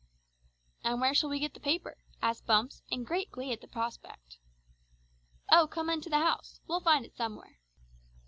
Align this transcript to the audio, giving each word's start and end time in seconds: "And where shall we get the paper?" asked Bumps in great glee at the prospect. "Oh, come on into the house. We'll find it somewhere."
"And 0.83 0.99
where 0.99 1.13
shall 1.13 1.29
we 1.29 1.37
get 1.39 1.53
the 1.53 1.59
paper?" 1.59 1.95
asked 2.23 2.47
Bumps 2.47 2.81
in 2.89 3.03
great 3.03 3.29
glee 3.29 3.51
at 3.53 3.61
the 3.61 3.67
prospect. 3.67 4.39
"Oh, 5.51 5.67
come 5.67 5.89
on 5.89 5.97
into 5.99 6.09
the 6.09 6.17
house. 6.17 6.59
We'll 6.67 6.79
find 6.81 7.05
it 7.05 7.15
somewhere." 7.15 7.59